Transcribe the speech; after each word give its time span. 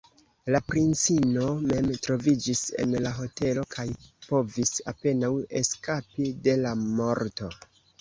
La 0.53 0.59
princino 0.69 1.43
mem 1.65 1.91
troviĝis 2.07 2.63
en 2.85 2.97
la 3.05 3.13
hotelo 3.19 3.67
kaj 3.77 3.87
povis 4.33 4.75
apenaŭ 4.95 5.33
eskapi 5.65 6.35
de 6.49 6.61
la 6.67 6.77
morto. 6.91 7.57